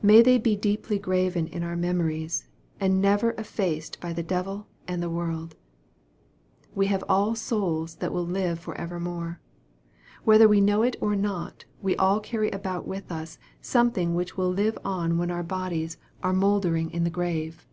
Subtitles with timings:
[0.00, 2.44] May they be deeply graven in our memories,
[2.78, 5.56] and never effaced by the devil and the world!
[6.76, 9.40] We have all souls that will live for evermore.
[10.22, 14.50] Whether we know it or not, we all carry about with us something which will
[14.52, 16.62] live on when our bodies are moul MARK, CHAP.
[16.62, 16.70] VIII.
[16.70, 17.66] 171 dering in the grave.